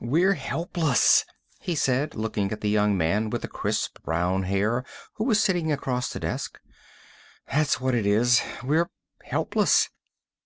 [0.00, 1.26] "We're helpless,"
[1.60, 4.82] he said, looking at the young man with the crisp brown hair
[5.16, 6.58] who was sitting across the desk.
[7.52, 8.88] "That's what it is, we're
[9.24, 9.90] helpless."